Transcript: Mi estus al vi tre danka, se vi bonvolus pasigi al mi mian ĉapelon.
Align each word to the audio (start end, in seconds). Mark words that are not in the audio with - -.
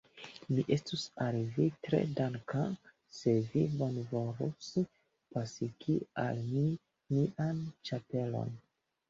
Mi 0.53 0.61
estus 0.75 1.01
al 1.25 1.35
vi 1.57 1.65
tre 1.87 1.99
danka, 2.19 2.63
se 3.17 3.35
vi 3.51 3.63
bonvolus 3.83 4.71
pasigi 5.37 5.99
al 6.25 6.41
mi 6.49 6.67
mian 6.73 7.63
ĉapelon. 7.93 8.53